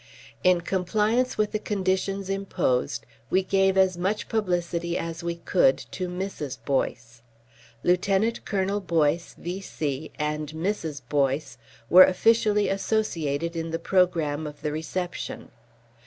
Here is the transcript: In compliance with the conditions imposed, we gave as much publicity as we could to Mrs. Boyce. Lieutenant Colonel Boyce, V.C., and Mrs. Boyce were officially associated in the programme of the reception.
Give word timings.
In 0.43 0.61
compliance 0.61 1.37
with 1.37 1.51
the 1.51 1.59
conditions 1.59 2.27
imposed, 2.27 3.05
we 3.29 3.43
gave 3.43 3.77
as 3.77 3.99
much 3.99 4.29
publicity 4.29 4.97
as 4.97 5.23
we 5.23 5.35
could 5.35 5.77
to 5.91 6.07
Mrs. 6.07 6.57
Boyce. 6.65 7.21
Lieutenant 7.83 8.43
Colonel 8.43 8.79
Boyce, 8.79 9.35
V.C., 9.37 10.09
and 10.17 10.53
Mrs. 10.53 11.03
Boyce 11.07 11.59
were 11.87 12.03
officially 12.03 12.67
associated 12.67 13.55
in 13.55 13.69
the 13.69 13.77
programme 13.77 14.47
of 14.47 14.63
the 14.63 14.71
reception. 14.71 15.51